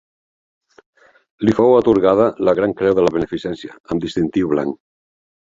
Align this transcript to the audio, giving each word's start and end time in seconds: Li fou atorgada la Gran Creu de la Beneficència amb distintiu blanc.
Li 1.49 1.53
fou 1.59 1.75
atorgada 1.81 2.25
la 2.49 2.57
Gran 2.61 2.73
Creu 2.81 2.97
de 3.01 3.05
la 3.09 3.13
Beneficència 3.19 3.77
amb 3.97 4.07
distintiu 4.07 4.55
blanc. 4.57 4.81